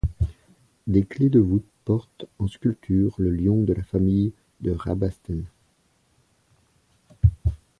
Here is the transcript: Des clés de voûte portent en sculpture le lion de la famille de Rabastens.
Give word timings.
Des 0.87 1.03
clés 1.03 1.29
de 1.29 1.39
voûte 1.39 1.69
portent 1.85 2.25
en 2.39 2.47
sculpture 2.47 3.13
le 3.19 3.29
lion 3.29 3.61
de 3.61 3.71
la 3.73 3.83
famille 3.83 4.33
de 4.61 4.71
Rabastens. 4.71 5.43